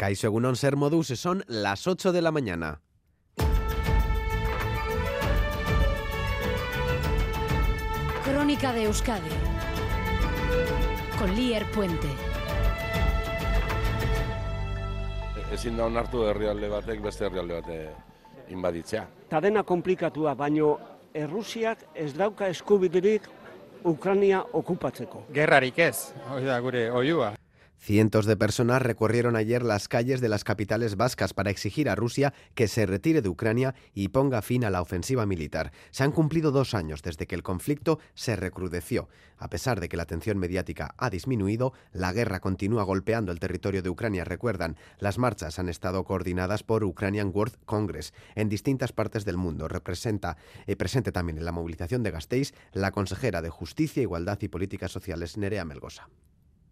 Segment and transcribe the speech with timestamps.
[0.00, 2.80] Kaixo Egunon Ser Modus son las 8 de la mañana.
[8.24, 9.28] Crónica de Euskadi
[11.18, 12.08] con Lier Puente.
[15.52, 17.78] Ezin da onartu herrialde batek beste herrialde bate
[18.56, 19.04] inbaditzea.
[19.28, 20.78] Ta dena komplikatua, baino
[21.12, 23.28] Errusiak ez dauka eskubiderik
[23.84, 25.26] Ukraina okupatzeko.
[25.28, 27.34] Gerrarik ez, hori da gure oiua.
[27.82, 32.34] Cientos de personas recorrieron ayer las calles de las capitales vascas para exigir a Rusia
[32.54, 35.72] que se retire de Ucrania y ponga fin a la ofensiva militar.
[35.90, 39.08] Se han cumplido dos años desde que el conflicto se recrudeció.
[39.38, 43.80] A pesar de que la atención mediática ha disminuido, la guerra continúa golpeando el territorio
[43.82, 44.24] de Ucrania.
[44.24, 49.68] Recuerdan, las marchas han estado coordinadas por Ukrainian World Congress en distintas partes del mundo.
[49.68, 54.48] Representa, eh, presente también en la movilización de Gasteiz la consejera de Justicia, Igualdad y
[54.48, 56.10] Políticas Sociales, Nerea Melgosa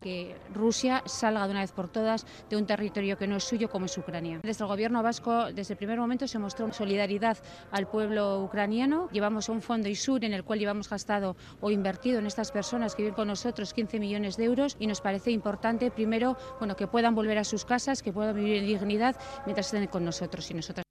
[0.00, 3.68] que Rusia salga de una vez por todas de un territorio que no es suyo
[3.68, 4.40] como es Ucrania.
[4.42, 7.38] Desde el gobierno vasco, desde el primer momento, se mostró solidaridad
[7.70, 9.08] al pueblo ucraniano.
[9.10, 13.02] Llevamos un fondo ISUR en el cual llevamos gastado o invertido en estas personas que
[13.02, 17.14] viven con nosotros 15 millones de euros y nos parece importante, primero, bueno, que puedan
[17.14, 20.87] volver a sus casas, que puedan vivir en dignidad mientras estén con nosotros y nosotras.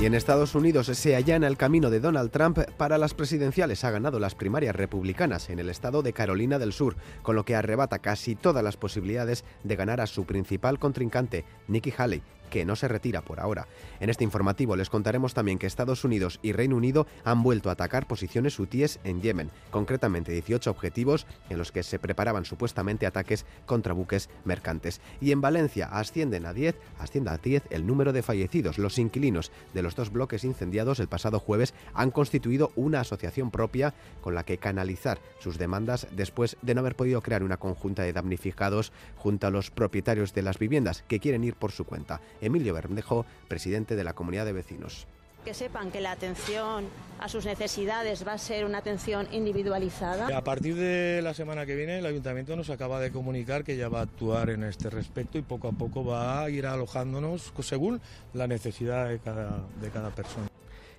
[0.00, 3.84] Y en Estados Unidos se allana el camino de Donald Trump para las presidenciales.
[3.84, 7.54] Ha ganado las primarias republicanas en el estado de Carolina del Sur, con lo que
[7.54, 12.76] arrebata casi todas las posibilidades de ganar a su principal contrincante, Nikki Haley, que no
[12.76, 13.66] se retira por ahora.
[14.00, 17.72] En este informativo les contaremos también que Estados Unidos y Reino Unido han vuelto a
[17.72, 23.46] atacar posiciones hutíes en Yemen, concretamente 18 objetivos en los que se preparaban supuestamente ataques
[23.64, 25.00] contra buques mercantes.
[25.20, 28.78] Y en Valencia ascienden a 10, asciende a 10 el número de fallecidos.
[28.78, 33.94] Los inquilinos de los dos bloques incendiados el pasado jueves han constituido una asociación propia
[34.20, 38.12] con la que canalizar sus demandas después de no haber podido crear una conjunta de
[38.12, 42.20] damnificados junto a los propietarios de las viviendas que quieren ir por su cuenta.
[42.40, 45.06] Emilio Bermejo, presidente de la comunidad de vecinos.
[45.44, 46.86] Que sepan que la atención
[47.18, 50.36] a sus necesidades va a ser una atención individualizada.
[50.36, 53.88] A partir de la semana que viene el ayuntamiento nos acaba de comunicar que ya
[53.88, 58.00] va a actuar en este respecto y poco a poco va a ir alojándonos según
[58.32, 60.48] la necesidad de cada, de cada persona.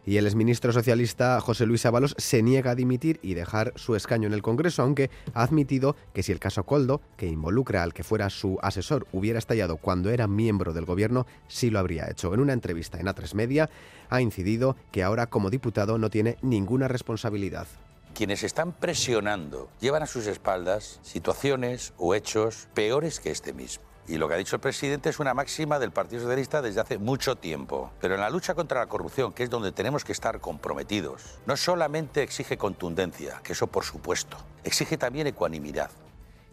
[0.06, 4.28] Y el exministro socialista José Luis Ábalos se niega a dimitir y dejar su escaño
[4.28, 8.04] en el Congreso, aunque ha admitido que si el caso Coldo, que involucra al que
[8.04, 12.34] fuera su asesor, hubiera estallado cuando era miembro del gobierno, sí lo habría hecho.
[12.34, 13.70] En una entrevista en A3 Media
[14.10, 17.68] ha incidido que ahora como diputado no tiene ninguna responsabilidad.
[18.16, 23.91] Quienes están presionando llevan a sus espaldas situaciones o hechos peores que este mismo.
[24.12, 26.98] Y lo que ha dicho el presidente es una máxima del Partido Socialista desde hace
[26.98, 27.94] mucho tiempo.
[28.02, 31.56] Pero en la lucha contra la corrupción, que es donde tenemos que estar comprometidos, no
[31.56, 34.36] solamente exige contundencia, que eso por supuesto,
[34.66, 35.92] exige también ecuanimidad.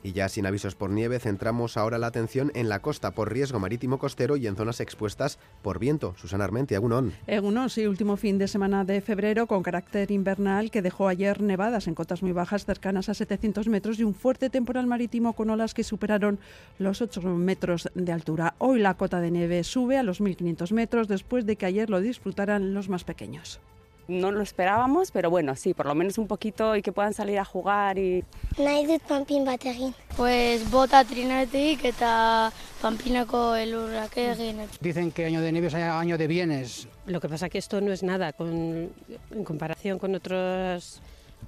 [0.03, 3.59] Y ya sin avisos por nieve, centramos ahora la atención en la costa por riesgo
[3.59, 6.15] marítimo costero y en zonas expuestas por viento.
[6.17, 7.13] Susana Armenti, Agunón.
[7.27, 11.89] Agunón, sí, último fin de semana de febrero con carácter invernal que dejó ayer nevadas
[11.89, 15.75] en cotas muy bajas cercanas a 700 metros y un fuerte temporal marítimo con olas
[15.75, 16.39] que superaron
[16.79, 18.55] los 8 metros de altura.
[18.59, 22.01] Hoy la cota de nieve sube a los 1.500 metros después de que ayer lo
[22.01, 23.61] disfrutaran los más pequeños
[24.09, 27.39] no lo esperábamos, pero bueno, sí, por lo menos un poquito y que puedan salir
[27.39, 28.25] a jugar y...
[28.57, 29.93] Nahi dut panpin bat egin.
[30.17, 34.65] Pues bota trinetik eta panpinako elurrak egin.
[34.81, 36.89] Dicen que año de nieve es año de bienes.
[37.07, 38.91] Lo que pasa que esto no es nada con,
[39.31, 41.03] en comparación con otros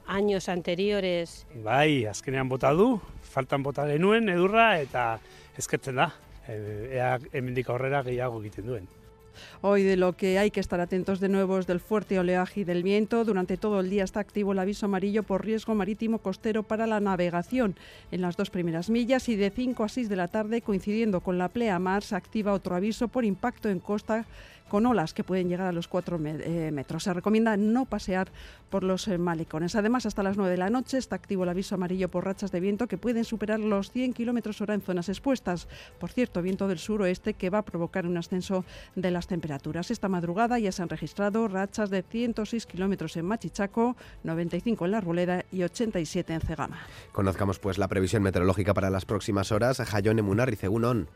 [0.07, 1.47] años anteriores.
[1.65, 5.19] Bai, azkenean bota du, faltan bota genuen edurra eta
[5.57, 6.13] eskertzen da.
[6.47, 8.89] Ea hemendik aurrera gehiago egiten duen.
[9.61, 12.65] Hoy de lo que hay que estar atentos de nuevo es del fuerte oleaje y
[12.65, 13.25] del viento.
[13.25, 17.01] Durante todo el día está activo el aviso amarillo por riesgo marítimo costero para la
[17.01, 17.77] navegación
[18.11, 21.39] en las dos primeras millas y de 5 a 6 de la tarde, coincidiendo con
[21.39, 24.27] la pleamar, se activa otro aviso por impacto en costa
[24.71, 27.03] con olas que pueden llegar a los 4 eh, metros.
[27.03, 28.29] Se recomienda no pasear
[28.71, 29.75] por los eh, malecones.
[29.75, 32.61] Además, hasta las 9 de la noche está activo el aviso amarillo por rachas de
[32.61, 35.69] viento que pueden superar los 100 kilómetros hora en zonas expuestas.
[35.99, 38.65] Por cierto, viento del suroeste que va a provocar un ascenso
[38.95, 39.91] de las temperaturas.
[39.91, 44.99] Esta madrugada ya se han registrado rachas de 106 kilómetros en Machichaco, 95 en La
[44.99, 46.79] Arboleda y 87 en Cegama.
[47.13, 49.79] Conozcamos pues la previsión meteorológica para las próximas horas.
[49.79, 51.07] Jayone Munarri, Caixo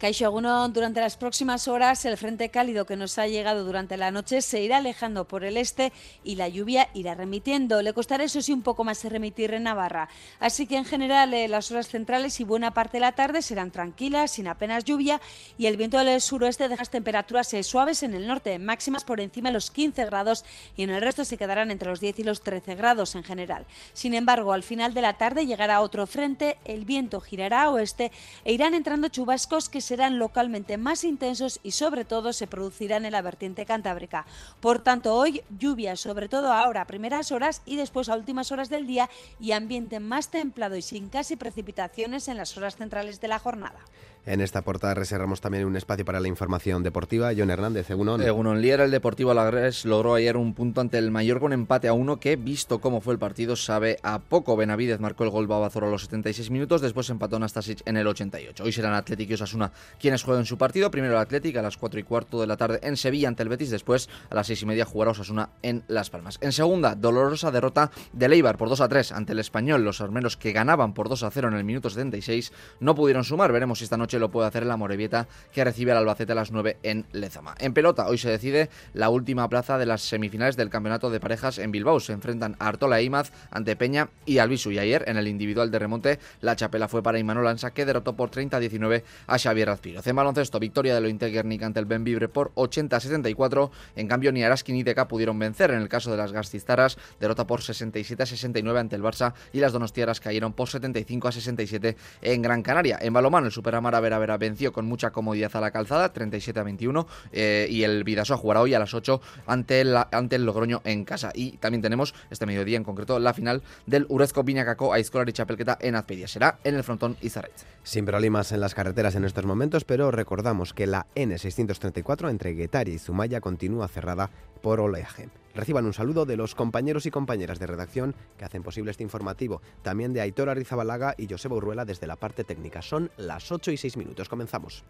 [0.00, 4.42] Aguno, durante las próximas horas el frente cálido que nos ha llegado durante la noche
[4.42, 5.92] se irá alejando por el este
[6.22, 7.82] y la lluvia irá remitiendo.
[7.82, 10.08] Le costará eso sí un poco más remitir en Navarra.
[10.38, 13.72] Así que en general eh, las horas centrales y buena parte de la tarde serán
[13.72, 15.20] tranquilas, sin apenas lluvia
[15.58, 19.20] y el viento del suroeste deja las temperaturas eh, suaves en el norte, máximas por
[19.20, 20.44] encima de los 15 grados
[20.76, 23.66] y en el resto se quedarán entre los 10 y los 13 grados en general.
[23.94, 28.12] Sin embargo, al final de la tarde llegará otro frente, el viento girará a oeste
[28.44, 33.12] e irán entrando chubascos que serán localmente más intensos y sobre todo se producirán en
[33.12, 34.26] la vertiente cantábrica.
[34.60, 38.68] Por tanto, hoy lluvias, sobre todo ahora a primeras horas y después a últimas horas
[38.68, 39.08] del día
[39.40, 43.80] y ambiente más templado y sin casi precipitaciones en las horas centrales de la jornada.
[44.26, 47.30] En esta portada reservamos también un espacio para la información deportiva.
[47.36, 48.20] John Hernández, Egunon.
[48.20, 51.92] Egunon Liera, el Deportivo Alagres logró ayer un punto ante el Mayor con empate a
[51.92, 54.56] uno que, visto cómo fue el partido, sabe a poco.
[54.56, 58.64] Benavidez marcó el gol Babazoro a los 76 minutos, después empató Nastasic en el 88.
[58.64, 60.90] Hoy serán Atlético y Osasuna quienes jueguen su partido.
[60.90, 63.48] Primero el Atlético a las 4 y cuarto de la tarde en Sevilla ante el
[63.48, 66.38] Betis, después a las 6 y media jugará Osasuna en Las Palmas.
[66.40, 69.84] En segunda, dolorosa derrota de Leibar por 2 a 3 ante el Español.
[69.84, 73.52] Los armeros que ganaban por 2 a 0 en el minuto 76 no pudieron sumar.
[73.52, 76.52] Veremos si esta noche lo puede hacer el Amorebieta que recibe al Albacete a las
[76.52, 77.54] 9 en Lezama.
[77.58, 81.58] En pelota, hoy se decide la última plaza de las semifinales del campeonato de parejas
[81.58, 82.00] en Bilbao.
[82.00, 84.70] Se enfrentan Artola e Imaz ante Peña y Albisu.
[84.70, 88.16] Y ayer, en el individual de remonte, la chapela fue para Imanol Ansa, que derrotó
[88.16, 90.00] por 30-19 a Xavier Azpiro.
[90.04, 93.70] En baloncesto, victoria de lo Integernik ante el Benvibre por 80-74.
[93.96, 95.70] En cambio, ni Araski ni Teca pudieron vencer.
[95.70, 100.20] En el caso de las Gastistaras, derrota por 67-69 ante el Barça y las Donostiaras
[100.20, 102.98] cayeron por 75-67 en Gran Canaria.
[103.00, 106.62] En balomano, el Superamara Vera Vera venció con mucha comodidad a la calzada, 37 a
[106.62, 111.04] 21, eh, y el Vidasoa jugará hoy a las 8 ante, ante el Logroño en
[111.04, 111.30] casa.
[111.34, 115.32] Y también tenemos este mediodía en concreto la final del Urezco Viñacaco a Escolar y
[115.32, 116.28] Chapelqueta en Azpedia.
[116.28, 117.66] Será en el frontón Izarrez.
[117.82, 122.94] Sin problemas en las carreteras en estos momentos, pero recordamos que la N634 entre Guetaria
[122.94, 124.30] y Zumaya continúa cerrada
[124.62, 125.28] por oleaje.
[125.58, 129.60] Reciban un saludo de los compañeros y compañeras de redacción que hacen posible este informativo,
[129.82, 132.80] también de Aitor Arizabalaga y Joseba Urruela desde la parte técnica.
[132.80, 134.28] Son las 8 y 6 minutos.
[134.28, 134.84] Comenzamos.